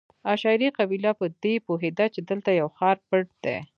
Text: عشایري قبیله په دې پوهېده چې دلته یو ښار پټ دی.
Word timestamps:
عشایري 0.31 0.67
قبیله 0.77 1.11
په 1.19 1.25
دې 1.43 1.53
پوهېده 1.65 2.05
چې 2.13 2.19
دلته 2.29 2.49
یو 2.59 2.67
ښار 2.77 2.97
پټ 3.07 3.25
دی. 3.43 3.57